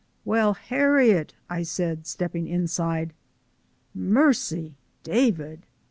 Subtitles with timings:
[0.25, 3.13] "Well, Harriet!" I said, stepping inside.
[3.93, 4.73] "Mercy!
[5.03, 5.67] David!"